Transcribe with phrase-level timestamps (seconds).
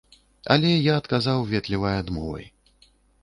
[0.53, 2.45] Але я адказаў ветлівай адмовай.